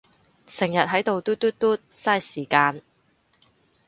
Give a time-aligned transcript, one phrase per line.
[0.47, 2.81] 成日係到嘟嘟嘟，晒時間